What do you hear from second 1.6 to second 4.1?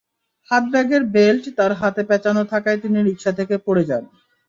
হাতে প্যাঁচানো থাকায় তিনি রিকশা থেকে পড়ে যান।